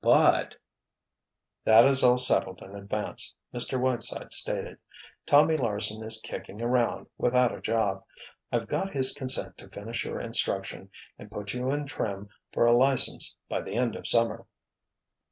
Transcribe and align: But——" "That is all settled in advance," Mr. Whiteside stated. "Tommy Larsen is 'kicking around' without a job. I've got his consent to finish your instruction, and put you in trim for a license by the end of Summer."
But——" 0.03 0.55
"That 1.63 1.85
is 1.85 2.03
all 2.03 2.17
settled 2.17 2.63
in 2.63 2.75
advance," 2.75 3.35
Mr. 3.53 3.79
Whiteside 3.79 4.33
stated. 4.33 4.79
"Tommy 5.27 5.55
Larsen 5.55 6.03
is 6.03 6.19
'kicking 6.21 6.59
around' 6.59 7.05
without 7.19 7.53
a 7.53 7.61
job. 7.61 8.03
I've 8.51 8.67
got 8.67 8.93
his 8.95 9.13
consent 9.13 9.59
to 9.59 9.69
finish 9.69 10.03
your 10.03 10.19
instruction, 10.19 10.89
and 11.19 11.29
put 11.29 11.53
you 11.53 11.69
in 11.69 11.85
trim 11.85 12.29
for 12.51 12.65
a 12.65 12.75
license 12.75 13.35
by 13.47 13.61
the 13.61 13.75
end 13.75 13.95
of 13.95 14.07
Summer." 14.07 14.47